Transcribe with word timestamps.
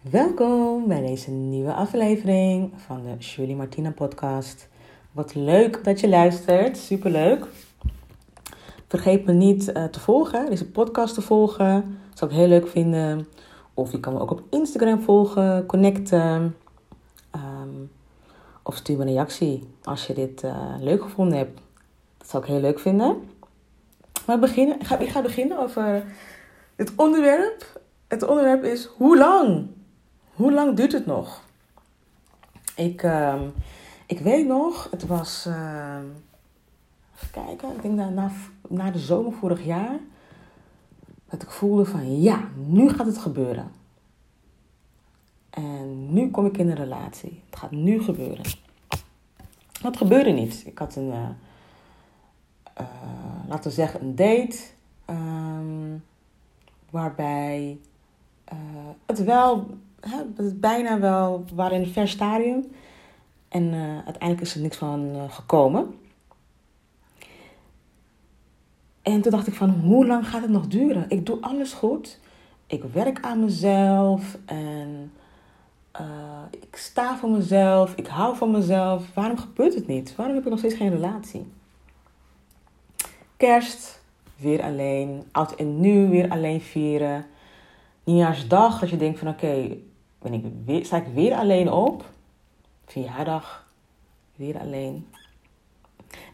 Welkom 0.00 0.88
bij 0.88 1.00
deze 1.00 1.30
nieuwe 1.30 1.72
aflevering 1.72 2.72
van 2.76 3.02
de 3.02 3.24
Julie 3.24 3.56
Martina 3.56 3.90
podcast. 3.90 4.68
Wat 5.12 5.34
leuk 5.34 5.84
dat 5.84 6.00
je 6.00 6.08
luistert, 6.08 6.76
superleuk. 6.76 7.46
Vergeet 8.88 9.24
me 9.24 9.32
niet 9.32 9.68
uh, 9.68 9.84
te 9.84 10.00
volgen, 10.00 10.46
deze 10.46 10.70
podcast 10.70 11.14
te 11.14 11.20
volgen. 11.20 11.98
Dat 12.08 12.18
zou 12.18 12.30
ik 12.30 12.36
heel 12.36 12.46
leuk 12.48 12.68
vinden. 12.68 13.28
Of 13.74 13.92
je 13.92 14.00
kan 14.00 14.12
me 14.12 14.20
ook 14.20 14.30
op 14.30 14.42
Instagram 14.50 15.00
volgen, 15.00 15.66
connecten. 15.66 16.56
Um, 17.34 17.90
of 18.62 18.76
stuur 18.76 18.96
me 18.96 19.02
een 19.02 19.12
reactie 19.12 19.68
als 19.82 20.06
je 20.06 20.14
dit 20.14 20.42
uh, 20.42 20.74
leuk 20.78 21.02
gevonden 21.02 21.38
hebt. 21.38 21.60
Dat 22.18 22.28
zou 22.28 22.42
ik 22.42 22.48
heel 22.48 22.60
leuk 22.60 22.78
vinden. 22.78 23.16
Maar 24.26 24.38
beginnen, 24.38 24.80
ik, 24.80 24.86
ga, 24.86 25.22
beginnen 25.22 25.58
over 25.58 26.04
dit 26.76 26.92
onderwerp. 26.96 27.80
Het 28.08 28.26
onderwerp 28.26 28.64
is 28.64 28.84
hoe 28.84 29.18
lang? 29.18 29.66
Hoe 30.40 30.52
lang 30.52 30.76
duurt 30.76 30.92
het 30.92 31.06
nog? 31.06 31.44
Ik, 32.76 33.02
uh, 33.02 33.40
ik 34.06 34.18
weet 34.18 34.46
nog, 34.46 34.88
het 34.90 35.06
was. 35.06 35.46
Uh, 35.46 35.98
even 37.14 37.30
kijken, 37.30 37.74
ik 37.74 37.82
denk 37.82 37.94
na, 37.94 38.08
na, 38.08 38.30
na 38.68 38.90
de 38.90 38.98
zomer 38.98 39.32
vorig 39.32 39.64
jaar. 39.64 39.98
Dat 41.28 41.42
ik 41.42 41.50
voelde 41.50 41.84
van 41.84 42.20
ja, 42.20 42.48
nu 42.66 42.88
gaat 42.88 43.06
het 43.06 43.18
gebeuren. 43.18 43.70
En 45.50 46.12
nu 46.12 46.30
kom 46.30 46.46
ik 46.46 46.58
in 46.58 46.68
een 46.68 46.76
relatie. 46.76 47.42
Het 47.50 47.58
gaat 47.58 47.70
nu 47.70 48.02
gebeuren. 48.02 48.44
Dat 49.82 49.96
gebeurde 49.96 50.30
niet. 50.30 50.62
Ik 50.66 50.78
had 50.78 50.96
een, 50.96 51.08
uh, 51.08 51.28
uh, 52.80 52.86
laten 53.48 53.70
we 53.70 53.76
zeggen, 53.76 54.00
een 54.00 54.14
date. 54.14 54.58
Um, 55.10 56.04
waarbij 56.90 57.78
uh, 58.52 58.58
het 59.06 59.24
wel, 59.24 59.78
hè, 60.00 60.24
bijna 60.54 60.98
wel, 60.98 61.44
we 61.54 61.62
in 61.62 61.80
een 61.80 61.86
ver 61.86 62.08
stadium. 62.08 62.70
En 63.48 63.74
uiteindelijk 64.04 64.40
is 64.40 64.54
er 64.54 64.60
niks 64.60 64.76
van 64.76 65.26
gekomen. 65.28 65.94
En 69.02 69.20
toen 69.20 69.30
dacht 69.30 69.46
ik 69.46 69.54
van, 69.54 69.70
hoe 69.70 70.06
lang 70.06 70.28
gaat 70.28 70.42
het 70.42 70.50
nog 70.50 70.66
duren? 70.66 71.04
Ik 71.08 71.26
doe 71.26 71.40
alles 71.40 71.72
goed. 71.72 72.18
Ik 72.66 72.82
werk 72.84 73.20
aan 73.20 73.44
mezelf 73.44 74.38
en 74.44 75.12
uh, 76.00 76.42
ik 76.50 76.76
sta 76.76 77.16
voor 77.16 77.30
mezelf. 77.30 77.94
Ik 77.94 78.06
hou 78.06 78.36
van 78.36 78.50
mezelf. 78.50 79.14
Waarom 79.14 79.38
gebeurt 79.38 79.74
het 79.74 79.86
niet? 79.86 80.16
Waarom 80.16 80.34
heb 80.34 80.44
ik 80.44 80.50
nog 80.50 80.58
steeds 80.58 80.74
geen 80.74 80.90
relatie? 80.90 81.46
Kerst, 83.36 84.02
weer 84.36 84.62
alleen. 84.62 85.22
Oud 85.32 85.54
en 85.54 85.80
nu, 85.80 86.08
weer 86.08 86.30
alleen 86.30 86.60
vieren. 86.60 87.26
Nieuwjaarsdag, 88.04 88.80
dat 88.80 88.90
je 88.90 88.96
denkt 88.96 89.18
van 89.18 89.28
oké, 89.28 89.76
ben 90.20 90.64
ik 90.66 90.84
sta 90.84 90.96
ik 90.96 91.06
weer 91.14 91.34
alleen 91.34 91.72
op? 91.72 92.04
Verjaardag, 92.84 93.66
weer 94.36 94.58
alleen. 94.58 95.06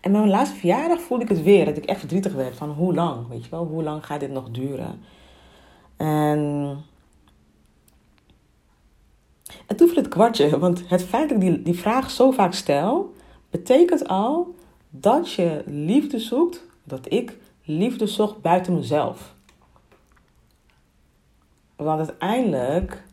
En 0.00 0.10
mijn 0.10 0.28
laatste 0.28 0.56
verjaardag 0.56 1.00
voelde 1.00 1.24
ik 1.24 1.30
het 1.30 1.42
weer. 1.42 1.64
Dat 1.64 1.76
ik 1.76 1.84
echt 1.84 1.98
verdrietig 1.98 2.32
werd 2.32 2.56
van 2.56 2.70
hoe 2.70 2.94
lang, 2.94 3.28
weet 3.28 3.44
je 3.44 3.50
wel. 3.50 3.66
Hoe 3.66 3.82
lang 3.82 4.06
gaat 4.06 4.20
dit 4.20 4.30
nog 4.30 4.50
duren? 4.50 5.00
En, 5.96 6.38
en 9.66 9.76
toen 9.76 9.88
viel 9.88 9.96
het 9.96 10.08
kwartje. 10.08 10.58
Want 10.58 10.88
het 10.88 11.02
feit 11.02 11.28
dat 11.28 11.42
ik 11.42 11.48
die, 11.48 11.62
die 11.62 11.78
vraag 11.78 12.10
zo 12.10 12.30
vaak 12.30 12.52
stel... 12.52 13.14
betekent 13.50 14.08
al 14.08 14.54
dat 14.90 15.32
je 15.32 15.62
liefde 15.66 16.18
zoekt... 16.18 16.66
dat 16.84 17.12
ik 17.12 17.38
liefde 17.64 18.06
zocht 18.06 18.40
buiten 18.40 18.74
mezelf. 18.74 19.34
Want 21.76 21.98
uiteindelijk 21.98 23.04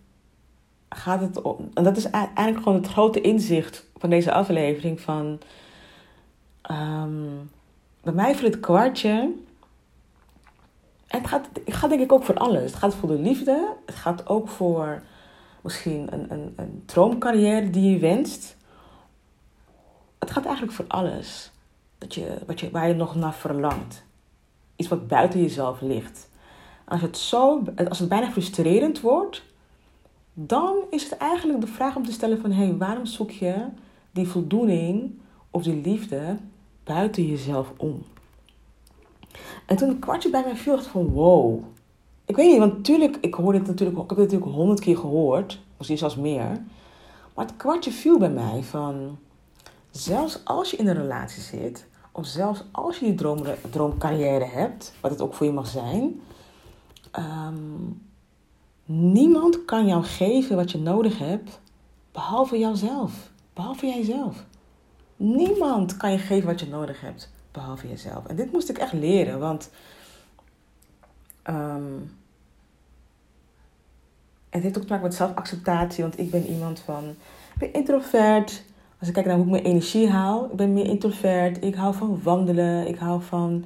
gaat 0.95 1.21
het 1.21 1.41
om... 1.41 1.69
En 1.73 1.83
dat 1.83 1.97
is 1.97 2.09
eigenlijk 2.09 2.57
gewoon 2.57 2.77
het 2.77 2.87
grote 2.87 3.21
inzicht 3.21 3.85
van 3.97 4.09
deze 4.09 4.31
aflevering 4.31 5.01
van 5.01 5.39
Um, 6.71 7.51
bij 8.01 8.13
mij 8.13 8.35
viel 8.35 8.49
het 8.49 8.59
kwartje. 8.59 9.33
Het 11.07 11.27
gaat, 11.27 11.49
het 11.65 11.73
gaat 11.73 11.89
denk 11.89 12.01
ik 12.01 12.11
ook 12.11 12.23
voor 12.23 12.37
alles. 12.37 12.63
Het 12.63 12.79
gaat 12.79 12.95
voor 12.95 13.09
de 13.09 13.19
liefde. 13.19 13.73
Het 13.85 13.95
gaat 13.95 14.27
ook 14.27 14.49
voor 14.49 15.03
misschien 15.61 16.13
een, 16.13 16.31
een, 16.31 16.53
een 16.55 16.83
droomcarrière 16.85 17.69
die 17.69 17.91
je 17.91 17.99
wenst. 17.99 18.57
Het 20.19 20.31
gaat 20.31 20.45
eigenlijk 20.45 20.75
voor 20.75 20.85
alles. 20.87 21.51
Dat 21.97 22.13
je, 22.13 22.37
wat 22.45 22.59
je, 22.59 22.71
waar 22.71 22.87
je 22.87 22.93
nog 22.93 23.15
naar 23.15 23.33
verlangt. 23.33 24.03
Iets 24.75 24.89
wat 24.89 25.07
buiten 25.07 25.41
jezelf 25.41 25.81
ligt. 25.81 26.29
Als 26.85 27.01
het, 27.01 27.17
zo, 27.17 27.63
als 27.87 27.99
het 27.99 28.09
bijna 28.09 28.31
frustrerend 28.31 29.01
wordt, 29.01 29.43
dan 30.33 30.75
is 30.89 31.03
het 31.03 31.17
eigenlijk 31.17 31.61
de 31.61 31.67
vraag 31.67 31.95
om 31.95 32.05
te 32.05 32.11
stellen 32.11 32.41
van... 32.41 32.51
hé, 32.51 32.65
hey, 32.65 32.77
waarom 32.77 33.05
zoek 33.05 33.31
je 33.31 33.55
die 34.11 34.27
voldoening 34.27 35.11
of 35.51 35.63
die 35.63 35.81
liefde 35.81 36.37
buiten 36.83 37.27
jezelf 37.27 37.73
om. 37.77 38.03
En 39.65 39.75
toen 39.75 39.89
een 39.89 39.99
kwartje 39.99 40.29
bij 40.29 40.43
mij 40.43 40.55
viel, 40.55 40.75
dacht 40.75 40.87
van 40.87 41.07
wow. 41.07 41.63
Ik 42.25 42.35
weet 42.35 42.49
niet, 42.49 42.59
want 42.59 42.73
natuurlijk, 42.73 43.17
ik 43.21 43.33
hoor 43.33 43.53
dit 43.53 43.67
natuurlijk, 43.67 43.97
ik 43.99 44.09
heb 44.09 44.17
het 44.17 44.31
natuurlijk 44.31 44.55
honderd 44.55 44.79
keer 44.79 44.97
gehoord, 44.97 45.59
misschien 45.77 45.97
zelfs 45.97 46.15
meer. 46.15 46.63
Maar 47.33 47.45
het 47.45 47.55
kwartje 47.57 47.91
viel 47.91 48.17
bij 48.17 48.29
mij 48.29 48.63
van, 48.63 49.17
zelfs 49.91 50.41
als 50.45 50.71
je 50.71 50.77
in 50.77 50.87
een 50.87 51.01
relatie 51.01 51.41
zit, 51.41 51.87
of 52.11 52.25
zelfs 52.25 52.63
als 52.71 52.97
je 52.97 53.05
die 53.05 53.15
droom, 53.15 53.43
droomcarrière 53.69 54.45
hebt, 54.45 54.93
wat 55.01 55.11
het 55.11 55.21
ook 55.21 55.33
voor 55.33 55.45
je 55.45 55.51
mag 55.51 55.67
zijn, 55.67 56.21
um, 57.19 58.01
niemand 58.85 59.65
kan 59.65 59.85
jou 59.87 60.03
geven 60.03 60.55
wat 60.55 60.71
je 60.71 60.79
nodig 60.79 61.19
hebt, 61.19 61.59
behalve 62.11 62.59
jouzelf, 62.59 63.31
behalve 63.53 63.87
jijzelf. 63.87 64.45
Niemand 65.15 65.97
kan 65.97 66.11
je 66.11 66.17
geven 66.17 66.47
wat 66.47 66.59
je 66.59 66.67
nodig 66.67 67.01
hebt, 67.01 67.31
behalve 67.51 67.87
jezelf. 67.87 68.25
En 68.25 68.35
dit 68.35 68.51
moest 68.51 68.69
ik 68.69 68.77
echt 68.77 68.93
leren, 68.93 69.39
want. 69.39 69.69
Um, 71.49 72.11
het 74.49 74.63
heeft 74.63 74.77
ook 74.77 74.83
te 74.83 74.89
maken 74.89 75.05
met 75.05 75.15
zelfacceptatie, 75.15 76.03
want 76.03 76.19
ik 76.19 76.31
ben 76.31 76.45
iemand 76.45 76.79
van. 76.79 77.03
Ik 77.53 77.59
ben 77.59 77.73
introvert. 77.73 78.63
Als 78.99 79.07
ik 79.07 79.13
kijk 79.13 79.25
naar 79.25 79.35
hoe 79.35 79.45
ik 79.45 79.51
mijn 79.51 79.63
energie 79.63 80.09
haal, 80.09 80.45
ik 80.45 80.55
ben 80.55 80.73
meer 80.73 80.85
introvert. 80.85 81.63
Ik 81.63 81.75
hou 81.75 81.93
van 81.93 82.23
wandelen, 82.23 82.87
ik 82.87 82.97
hou 82.97 83.21
van 83.21 83.65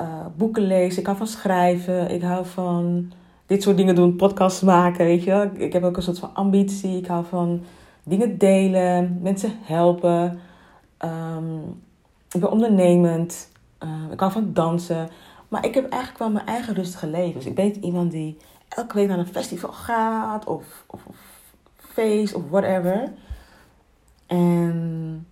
uh, 0.00 0.26
boeken 0.36 0.62
lezen, 0.62 1.00
ik 1.00 1.06
hou 1.06 1.18
van 1.18 1.26
schrijven, 1.26 2.10
ik 2.10 2.22
hou 2.22 2.46
van 2.46 3.12
dit 3.50 3.62
soort 3.62 3.76
dingen 3.76 3.94
doen, 3.94 4.16
podcasts 4.16 4.60
maken, 4.60 5.04
weet 5.04 5.24
je 5.24 5.50
Ik 5.54 5.72
heb 5.72 5.82
ook 5.82 5.96
een 5.96 6.02
soort 6.02 6.18
van 6.18 6.34
ambitie, 6.34 6.96
ik 6.96 7.06
hou 7.06 7.24
van 7.24 7.62
dingen 8.02 8.38
delen, 8.38 9.18
mensen 9.22 9.52
helpen. 9.62 10.38
Um, 11.04 11.82
ik 12.32 12.40
ben 12.40 12.50
ondernemend. 12.50 13.52
Uh, 13.84 14.12
ik 14.12 14.20
hou 14.20 14.32
van 14.32 14.52
dansen. 14.52 15.08
Maar 15.48 15.64
ik 15.64 15.74
heb 15.74 15.88
eigenlijk 15.88 16.18
wel 16.18 16.30
mijn 16.30 16.46
eigen 16.46 16.74
rustige 16.74 17.06
leven. 17.06 17.34
Dus 17.34 17.46
ik 17.46 17.54
ben 17.54 17.84
iemand 17.84 18.10
die 18.10 18.36
elke 18.68 18.94
week 18.94 19.08
naar 19.08 19.18
een 19.18 19.26
festival 19.26 19.72
gaat. 19.72 20.46
Of, 20.46 20.84
of, 20.86 21.00
feest 21.76 22.34
of 22.34 22.42
whatever. 22.50 23.12
En 24.26 25.26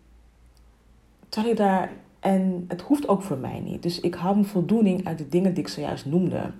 terwijl 1.28 1.54
je 1.54 1.60
daar... 1.60 1.90
En 2.20 2.64
het 2.68 2.80
hoeft 2.80 3.08
ook 3.08 3.22
voor 3.22 3.38
mij 3.38 3.60
niet. 3.60 3.82
Dus 3.82 4.00
ik 4.00 4.14
haal 4.14 4.34
mijn 4.34 4.46
voldoening 4.46 5.06
uit 5.06 5.18
de 5.18 5.28
dingen 5.28 5.54
die 5.54 5.62
ik 5.62 5.68
zojuist 5.68 6.06
noemde. 6.06 6.50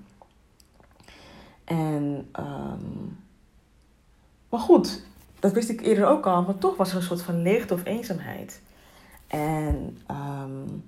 En... 1.69 2.29
Um, 2.39 3.19
maar 4.49 4.61
goed, 4.61 5.03
dat 5.41 5.53
wist 5.53 5.69
ik 5.69 5.81
eerder 5.81 6.07
ook 6.07 6.27
al. 6.27 6.43
Maar 6.43 6.59
toch 6.59 6.77
was 6.77 6.91
er 6.91 6.97
een 6.97 7.03
soort 7.03 7.23
van 7.23 7.43
leegte 7.43 7.75
of 7.75 7.85
eenzaamheid. 7.85 8.61
En 9.27 9.99
um, 10.11 10.85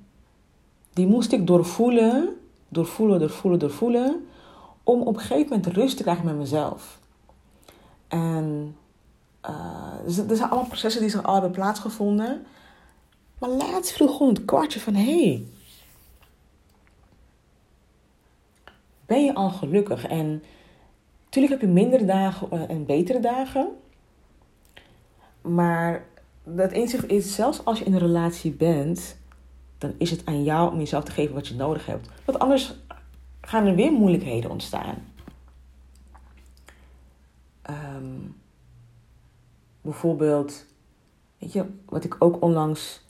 die 0.93 1.07
moest 1.07 1.33
ik 1.33 1.47
doorvoelen, 1.47 2.37
doorvoelen, 2.69 3.19
doorvoelen, 3.19 3.59
doorvoelen, 3.59 4.27
om 4.83 5.01
op 5.01 5.15
een 5.15 5.21
gegeven 5.21 5.49
moment 5.49 5.67
rust 5.67 5.97
te 5.97 6.03
krijgen 6.03 6.25
met 6.25 6.37
mezelf. 6.37 6.99
En 8.09 8.77
uh, 9.49 9.95
dus 10.05 10.19
er 10.19 10.37
zijn 10.37 10.51
allemaal 10.51 10.69
processen 10.69 11.01
die 11.01 11.11
zich 11.11 11.23
al 11.23 11.33
hebben 11.33 11.51
plaatsgevonden. 11.51 12.47
Maar 13.39 13.51
laatst 13.51 13.93
vroeg 13.93 14.17
gewoon 14.17 14.35
het 14.35 14.45
kwartje 14.45 14.81
van, 14.81 14.95
hé, 14.95 15.21
hey, 15.21 15.45
ben 19.07 19.25
je 19.25 19.35
al 19.35 19.51
gelukkig? 19.51 20.07
En 20.07 20.43
natuurlijk 21.31 21.61
heb 21.61 21.71
je 21.71 21.77
minder 21.77 22.07
dagen 22.07 22.51
eh, 22.51 22.71
en 22.71 22.87
betere 22.87 23.21
dagen. 23.21 23.69
Maar 25.41 26.07
dat 26.45 26.73
inzicht 26.73 27.09
is, 27.09 27.35
zelfs 27.35 27.65
als 27.65 27.79
je 27.79 27.85
in 27.85 27.93
een 27.93 27.99
relatie 27.99 28.53
bent, 28.53 29.19
dan 29.79 29.95
is 29.99 30.11
het 30.11 30.27
aan 30.27 30.45
jou 30.45 30.73
om 30.73 30.79
jezelf 30.79 31.05
te 31.05 31.11
geven 31.11 31.35
wat 31.35 31.49
je 31.49 31.55
nodig 31.55 31.87
hebt. 31.87 32.09
Want 32.25 32.39
anders 32.39 32.75
gaan 33.41 33.67
er 33.67 33.75
weer 33.75 33.93
moeilijkheden 33.93 34.51
ontstaan. 34.51 34.95
Um, 37.71 38.37
bijvoorbeeld, 39.81 40.65
weet 41.39 41.53
je, 41.53 41.65
wat 41.85 42.05
ik 42.05 42.17
ook 42.19 42.43
onlangs 42.43 43.01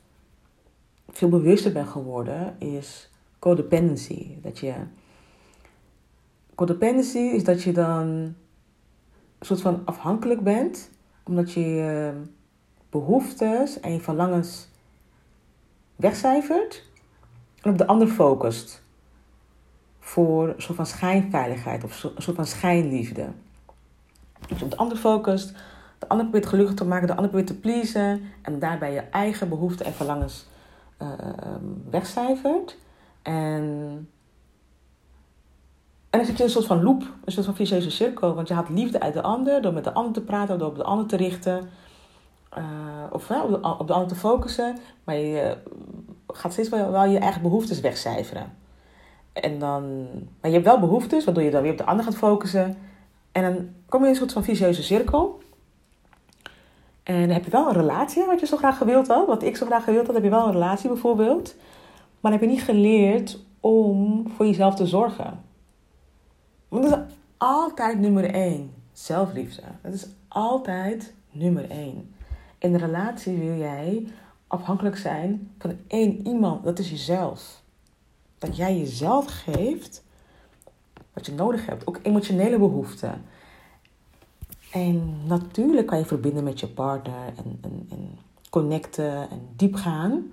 veel 1.08 1.28
bewuster 1.28 1.72
ben 1.72 1.86
geworden, 1.86 2.56
is 2.58 3.10
codependency. 3.38 4.40
Dat 4.42 4.58
je. 4.58 4.74
Codependency 6.60 7.18
is 7.18 7.44
dat 7.44 7.62
je 7.62 7.72
dan 7.72 8.34
soort 9.40 9.60
van 9.60 9.82
afhankelijk 9.84 10.40
bent, 10.40 10.90
omdat 11.24 11.52
je 11.52 11.60
je 11.60 12.12
behoeftes 12.90 13.80
en 13.80 13.92
je 13.92 14.00
verlangens 14.00 14.68
wegcijfert 15.96 16.84
en 17.62 17.70
op 17.70 17.78
de 17.78 17.86
ander 17.86 18.08
focust. 18.08 18.82
Voor 19.98 20.48
een 20.48 20.62
soort 20.62 20.76
van 20.76 20.86
schijnveiligheid 20.86 21.84
of 21.84 22.04
een 22.04 22.22
soort 22.22 22.36
van 22.36 22.46
schijnliefde. 22.46 23.28
Je 24.48 24.64
op 24.64 24.70
de 24.70 24.76
ander 24.76 24.96
focust, 24.96 25.54
de 25.98 26.08
ander 26.08 26.26
probeert 26.26 26.50
gelukkig 26.50 26.74
te 26.74 26.84
maken, 26.84 27.06
de 27.06 27.14
ander 27.14 27.30
probeert 27.30 27.50
te 27.50 27.60
pleasen 27.60 28.22
en 28.42 28.58
daarbij 28.58 28.92
je 28.92 29.00
eigen 29.00 29.48
behoeften 29.48 29.86
en 29.86 29.92
verlangens 29.92 30.46
uh, 31.02 31.12
wegcijfert. 31.90 32.78
En 33.22 34.08
en 36.10 36.18
dan 36.18 36.24
zit 36.24 36.36
je 36.36 36.44
een 36.44 36.50
soort 36.50 36.66
van 36.66 36.82
loop, 36.82 37.02
een 37.24 37.32
soort 37.32 37.46
van 37.46 37.54
vicieuze 37.54 37.90
cirkel. 37.90 38.34
Want 38.34 38.48
je 38.48 38.54
haalt 38.54 38.68
liefde 38.68 39.00
uit 39.00 39.14
de 39.14 39.22
ander 39.22 39.62
door 39.62 39.72
met 39.72 39.84
de 39.84 39.92
ander 39.92 40.12
te 40.12 40.20
praten, 40.20 40.58
door 40.58 40.68
op 40.68 40.76
de 40.76 40.84
ander 40.84 41.06
te 41.06 41.16
richten. 41.16 41.70
Uh, 42.58 42.64
of 43.12 43.30
op, 43.30 43.86
de, 43.86 43.92
ander 43.92 44.08
te 44.08 44.14
focussen. 44.14 44.78
Maar 45.04 45.16
je 45.16 45.56
gaat 46.26 46.52
steeds 46.52 46.68
wel, 46.68 46.90
wel 46.90 47.04
je 47.04 47.18
eigen 47.18 47.42
behoeftes 47.42 47.80
wegcijferen. 47.80 48.52
En 49.32 49.58
dan, 49.58 50.06
maar 50.40 50.50
je 50.50 50.56
hebt 50.56 50.64
wel 50.64 50.80
behoeftes, 50.80 51.24
waardoor 51.24 51.42
je 51.42 51.50
dan 51.50 51.62
weer 51.62 51.72
op 51.72 51.78
de 51.78 51.84
ander 51.84 52.04
gaat 52.04 52.16
focussen. 52.16 52.76
En 53.32 53.42
dan 53.42 53.68
kom 53.88 54.00
je 54.00 54.06
in 54.06 54.12
een 54.12 54.18
soort 54.18 54.32
van 54.32 54.44
vicieuze 54.44 54.82
cirkel. 54.82 55.40
En 57.02 57.20
dan 57.20 57.30
heb 57.30 57.44
je 57.44 57.50
wel 57.50 57.68
een 57.68 57.74
relatie, 57.74 58.24
wat 58.24 58.40
je 58.40 58.46
zo 58.46 58.56
graag 58.56 58.78
gewild 58.78 59.08
had. 59.08 59.26
Wat 59.26 59.42
ik 59.42 59.56
zo 59.56 59.66
graag 59.66 59.84
gewild 59.84 60.06
had, 60.06 60.14
heb 60.14 60.24
je 60.24 60.30
wel 60.30 60.46
een 60.46 60.52
relatie 60.52 60.88
bijvoorbeeld. 60.88 61.54
Maar 62.20 62.30
dan 62.30 62.40
heb 62.40 62.40
je 62.40 62.56
niet 62.56 62.62
geleerd 62.62 63.38
om 63.60 64.24
voor 64.36 64.46
jezelf 64.46 64.74
te 64.74 64.86
zorgen. 64.86 65.48
Want 66.70 66.90
dat 66.90 66.98
is 66.98 67.14
altijd 67.36 67.98
nummer 67.98 68.24
één. 68.34 68.74
Zelfliefde. 68.92 69.62
Dat 69.82 69.92
is 69.92 70.06
altijd 70.28 71.14
nummer 71.30 71.70
één. 71.70 72.14
In 72.58 72.74
een 72.74 72.80
relatie 72.80 73.38
wil 73.38 73.58
jij 73.58 74.06
afhankelijk 74.46 74.96
zijn 74.96 75.50
van 75.58 75.78
één 75.86 76.26
iemand. 76.26 76.64
Dat 76.64 76.78
is 76.78 76.90
jezelf. 76.90 77.62
Dat 78.38 78.56
jij 78.56 78.78
jezelf 78.78 79.26
geeft 79.26 80.04
wat 81.12 81.26
je 81.26 81.32
nodig 81.32 81.66
hebt. 81.66 81.86
Ook 81.86 81.98
emotionele 82.02 82.58
behoeften. 82.58 83.24
En 84.72 85.26
natuurlijk 85.26 85.86
kan 85.86 85.98
je 85.98 86.04
verbinden 86.04 86.44
met 86.44 86.60
je 86.60 86.68
partner 86.68 87.26
en, 87.36 87.58
en, 87.62 87.86
en 87.90 88.18
connecten 88.50 89.30
en 89.30 89.48
diep 89.56 89.74
gaan. 89.74 90.32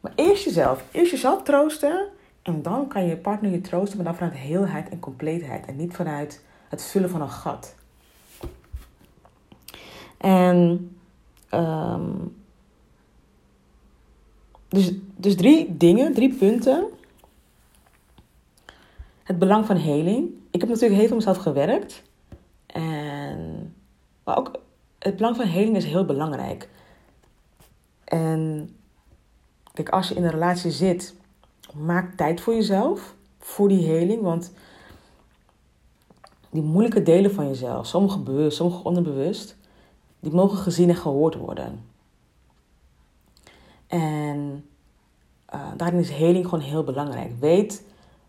Maar 0.00 0.12
eerst 0.14 0.44
jezelf. 0.44 0.84
Eerst 0.90 1.10
jezelf 1.10 1.42
troosten. 1.42 2.08
En 2.44 2.62
dan 2.62 2.88
kan 2.88 3.06
je 3.06 3.16
partner 3.16 3.50
je 3.50 3.60
troosten, 3.60 3.96
maar 3.96 4.06
dan 4.06 4.14
vanuit 4.14 4.36
heelheid 4.36 4.88
en 4.88 4.98
compleetheid. 4.98 5.66
En 5.66 5.76
niet 5.76 5.94
vanuit 5.94 6.44
het 6.68 6.82
vullen 6.82 7.10
van 7.10 7.20
een 7.20 7.30
gat. 7.30 7.74
En 10.16 10.90
um, 11.50 12.36
dus, 14.68 14.92
dus 15.16 15.36
drie 15.36 15.76
dingen, 15.76 16.14
drie 16.14 16.34
punten. 16.34 16.84
Het 19.22 19.38
belang 19.38 19.66
van 19.66 19.76
heling. 19.76 20.30
Ik 20.50 20.60
heb 20.60 20.68
natuurlijk 20.68 20.98
heel 20.98 21.06
veel 21.06 21.16
mezelf 21.16 21.36
gewerkt. 21.36 22.02
En, 22.66 23.74
maar 24.24 24.36
ook 24.36 24.60
het 24.98 25.16
belang 25.16 25.36
van 25.36 25.46
heling 25.46 25.76
is 25.76 25.84
heel 25.84 26.04
belangrijk. 26.04 26.68
En 28.04 28.70
kijk, 29.72 29.88
als 29.88 30.08
je 30.08 30.14
in 30.14 30.24
een 30.24 30.30
relatie 30.30 30.70
zit, 30.70 31.14
maak 31.72 32.16
tijd 32.16 32.40
voor 32.40 32.54
jezelf, 32.54 33.14
voor 33.38 33.68
die 33.68 33.86
heling. 33.86 34.22
Want 34.22 34.52
die 36.50 36.62
moeilijke 36.62 37.02
delen 37.02 37.34
van 37.34 37.46
jezelf, 37.46 37.86
sommige 37.86 38.18
bewust, 38.18 38.56
sommige 38.56 38.84
onderbewust, 38.84 39.56
die 40.20 40.32
mogen 40.32 40.58
gezien 40.58 40.88
en 40.88 40.96
gehoord 40.96 41.34
worden. 41.34 41.84
En 43.86 44.64
uh, 45.54 45.60
daarin 45.76 46.00
is 46.00 46.10
heling 46.10 46.44
gewoon 46.44 46.64
heel 46.64 46.84
belangrijk. 46.84 47.32
Weet 47.40 47.82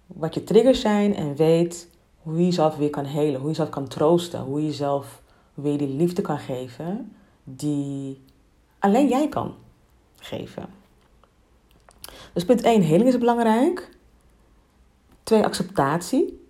wat 0.07 0.33
je 0.33 0.43
triggers 0.43 0.81
zijn 0.81 1.15
en 1.15 1.35
weet 1.35 1.89
hoe 2.21 2.37
je 2.37 2.45
jezelf 2.45 2.75
weer 2.75 2.89
kan 2.89 3.05
helen, 3.05 3.35
hoe 3.35 3.41
je 3.41 3.47
jezelf 3.47 3.69
kan 3.69 3.87
troosten, 3.87 4.41
hoe 4.41 4.59
je 4.59 4.65
jezelf 4.65 5.21
weer 5.53 5.77
die 5.77 5.87
liefde 5.95 6.21
kan 6.21 6.39
geven 6.39 7.11
die 7.43 8.21
alleen 8.79 9.07
jij 9.07 9.29
kan 9.29 9.53
geven. 10.17 10.65
Dus 12.35 12.45
punt 12.45 12.61
1, 12.61 12.81
heling 12.81 13.07
is 13.07 13.17
belangrijk. 13.17 13.89
2, 15.23 15.43
acceptatie. 15.43 16.47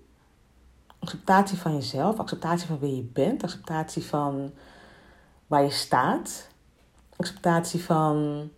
Acceptatie 0.99 1.57
van 1.57 1.73
jezelf, 1.73 2.19
acceptatie 2.19 2.67
van 2.67 2.79
wie 2.79 2.95
je 2.95 3.01
bent, 3.01 3.43
acceptatie 3.43 4.03
van 4.05 4.51
waar 5.47 5.63
je 5.63 5.69
staat, 5.69 6.49
acceptatie 7.15 7.83
van 7.83 8.49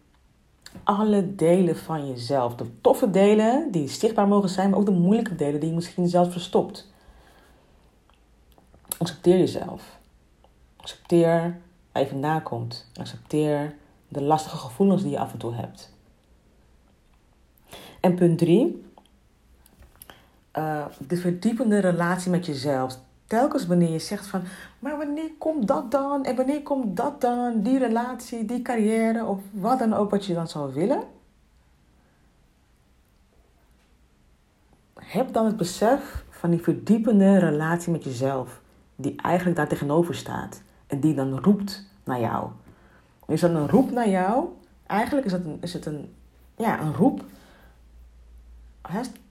alle 0.83 1.35
delen 1.35 1.77
van 1.77 2.07
jezelf. 2.07 2.55
De 2.55 2.81
toffe 2.81 3.09
delen 3.09 3.71
die 3.71 3.87
zichtbaar 3.87 4.27
mogen 4.27 4.49
zijn, 4.49 4.69
maar 4.69 4.79
ook 4.79 4.85
de 4.85 4.91
moeilijke 4.91 5.35
delen 5.35 5.59
die 5.59 5.69
je 5.69 5.75
misschien 5.75 6.07
zelf 6.07 6.31
verstopt. 6.31 6.91
Accepteer 8.97 9.37
jezelf. 9.37 9.97
Accepteer 10.77 11.59
waar 11.91 12.03
je 12.03 12.09
vandaan 12.09 12.43
komt. 12.43 12.89
Accepteer 12.99 13.75
de 14.07 14.21
lastige 14.21 14.57
gevoelens 14.57 15.01
die 15.01 15.11
je 15.11 15.19
af 15.19 15.31
en 15.31 15.37
toe 15.37 15.53
hebt. 15.53 15.95
En 17.99 18.15
punt 18.15 18.37
drie, 18.37 18.85
uh, 20.57 20.85
de 21.07 21.17
verdiepende 21.17 21.79
relatie 21.79 22.31
met 22.31 22.45
jezelf. 22.45 22.97
Telkens 23.25 23.67
wanneer 23.67 23.91
je 23.91 23.99
zegt 23.99 24.27
van, 24.27 24.41
maar 24.79 24.97
wanneer 24.97 25.31
komt 25.37 25.67
dat 25.67 25.91
dan? 25.91 26.25
En 26.25 26.35
wanneer 26.35 26.63
komt 26.63 26.97
dat 26.97 27.21
dan? 27.21 27.61
Die 27.61 27.77
relatie, 27.77 28.45
die 28.45 28.61
carrière 28.61 29.25
of 29.25 29.39
wat 29.51 29.79
dan 29.79 29.93
ook 29.93 30.09
wat 30.09 30.25
je 30.25 30.33
dan 30.33 30.47
zou 30.47 30.73
willen. 30.73 31.03
Heb 34.93 35.33
dan 35.33 35.45
het 35.45 35.57
besef 35.57 36.23
van 36.29 36.49
die 36.49 36.61
verdiepende 36.61 37.37
relatie 37.37 37.91
met 37.91 38.03
jezelf. 38.03 38.61
Die 38.95 39.21
eigenlijk 39.21 39.57
daar 39.57 39.67
tegenover 39.67 40.15
staat. 40.15 40.61
En 40.87 40.99
die 40.99 41.13
dan 41.13 41.39
roept 41.39 41.83
naar 42.03 42.19
jou. 42.19 42.49
Is 43.27 43.41
dat 43.41 43.51
een 43.51 43.69
roep 43.69 43.91
naar 43.91 44.09
jou? 44.09 44.45
Eigenlijk 44.85 45.25
is 45.25 45.31
het 45.31 45.45
een, 45.45 45.57
is 45.61 45.73
het 45.73 45.85
een, 45.85 46.13
ja, 46.57 46.81
een 46.81 46.93
roep. 46.93 47.23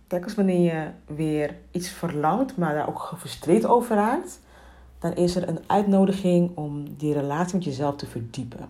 Telkens 0.06 0.35
wanneer 0.35 0.75
je 0.75 0.91
weer 1.14 1.56
iets 1.70 1.88
verlangt, 1.88 2.56
maar 2.56 2.75
daar 2.75 2.88
ook 2.88 2.99
gefrustreerd 2.99 3.67
over 3.67 3.97
raakt, 3.97 4.41
dan 4.99 5.14
is 5.14 5.37
er 5.37 5.49
een 5.49 5.60
uitnodiging 5.67 6.56
om 6.56 6.96
die 6.96 7.13
relatie 7.13 7.55
met 7.55 7.65
jezelf 7.65 7.96
te 7.96 8.06
verdiepen. 8.06 8.69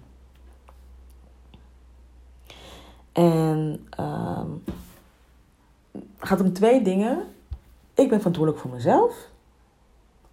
En 3.12 3.86
het 6.18 6.28
gaat 6.28 6.40
om 6.40 6.52
twee 6.52 6.82
dingen. 6.82 7.18
Ik 7.94 8.08
ben 8.08 8.18
verantwoordelijk 8.18 8.62
voor 8.62 8.70
mezelf, 8.70 9.28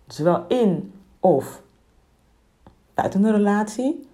zowel 0.08 0.48
in 0.48 0.94
of 1.20 1.62
buiten 2.94 3.24
een 3.24 3.32
relatie, 3.32 4.08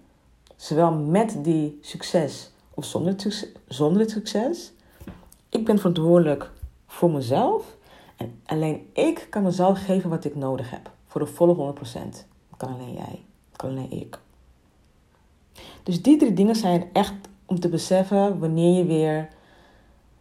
zowel 0.56 0.94
met 0.94 1.38
die 1.44 1.78
succes 1.82 2.52
of 2.74 2.86
zonder. 2.86 3.16
Zonder 3.68 4.02
het 4.02 4.12
succes. 4.12 4.72
Ik 5.50 5.66
ben 5.66 5.78
verantwoordelijk 5.78 6.52
voor 6.88 7.12
mezelf. 7.12 7.78
En 8.16 8.42
alleen 8.46 8.90
ik 8.94 9.28
kan 9.30 9.44
mezelf 9.44 9.86
geven 9.86 10.10
wat 10.10 10.26
ik 10.26 10.36
nodig 10.36 10.70
heb. 10.70 10.92
Voor 11.08 11.22
de 11.22 11.28
volle 11.28 11.74
100%. 11.74 11.82
Dat 12.50 12.58
kan 12.58 12.74
alleen 12.74 12.94
jij. 12.94 13.24
Dat 13.50 13.56
kan 13.56 13.70
alleen 13.70 13.92
ik. 13.92 14.20
Dus 15.84 16.02
die 16.02 16.18
drie 16.18 16.34
dingen 16.34 16.56
zijn 16.56 16.90
echt 16.94 17.14
om 17.46 17.60
te 17.60 17.70
beseffen 17.70 18.40
wanneer 18.40 18.78
je 18.78 18.86
weer 18.86 19.30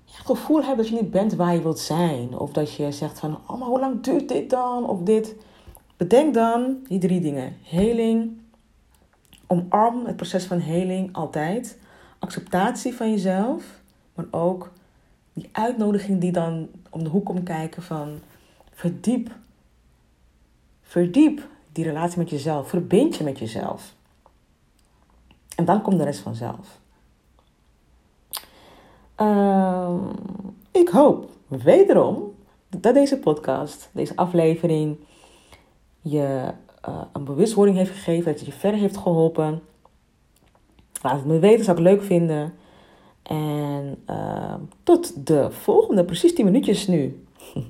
het 0.04 0.26
gevoel 0.26 0.62
hebt 0.62 0.76
dat 0.76 0.88
je 0.88 0.94
niet 0.94 1.11
bent 1.11 1.35
waar 1.35 1.54
je 1.54 1.62
wilt 1.62 1.78
zijn. 1.78 2.38
Of 2.38 2.52
dat 2.52 2.75
je 2.75 2.92
zegt 2.92 3.18
van, 3.18 3.38
oh 3.47 3.58
maar 3.58 3.68
hoe 3.68 3.80
lang 3.80 4.02
duurt 4.02 4.28
dit 4.28 4.50
dan? 4.50 4.88
Of 4.88 5.00
dit. 5.00 5.35
Bedenk 5.97 6.35
dan 6.35 6.76
die 6.88 6.99
drie 6.99 7.20
dingen. 7.20 7.56
Heling. 7.62 8.40
Omarm 9.47 10.06
het 10.06 10.16
proces 10.16 10.44
van 10.44 10.58
heling 10.58 11.12
altijd. 11.12 11.78
Acceptatie 12.18 12.94
van 12.94 13.11
jezelf. 13.11 13.64
Maar 14.14 14.26
ook 14.30 14.70
die 15.38 15.49
uitnodiging 15.52 16.21
die 16.21 16.33
dan 16.33 16.68
om 16.90 17.02
de 17.04 17.09
hoek 17.09 17.25
komt 17.25 17.42
kijken 17.42 17.83
van 17.83 18.18
verdiep. 18.73 19.30
Verdiep 20.83 21.47
die 21.73 21.85
relatie 21.85 22.18
met 22.18 22.30
jezelf. 22.30 22.68
Verbind 22.68 23.16
je 23.16 23.25
met 23.25 23.38
jezelf. 23.38 23.95
En 25.57 25.64
dan 25.64 25.83
komt 25.83 25.99
de 25.99 26.04
rest 26.04 26.21
vanzelf. 26.21 26.78
Uh, 29.21 29.95
ik 30.71 30.88
hoop 30.88 31.30
wederom 31.47 32.35
dat 32.68 32.95
deze 32.95 33.18
podcast, 33.18 33.90
deze 33.92 34.16
aflevering, 34.16 34.97
je 36.00 36.52
uh, 36.88 37.00
een 37.12 37.25
bewustwording 37.25 37.76
heeft 37.76 37.90
gegeven, 37.90 38.25
dat 38.25 38.38
het 38.38 38.47
je 38.47 38.52
verder 38.52 38.80
heeft 38.80 38.97
geholpen. 38.97 39.62
Laat 41.02 41.16
het 41.16 41.26
me 41.26 41.38
weten, 41.38 41.64
zou 41.64 41.76
ik 41.76 41.83
leuk 41.83 42.02
vinden. 42.02 42.54
En 43.28 43.99
uh, 44.11 44.54
tot 44.82 45.26
de 45.26 45.50
volgende, 45.50 46.04
precies 46.04 46.35
10 46.35 46.44
minuutjes 46.44 46.87
nu. 46.87 47.25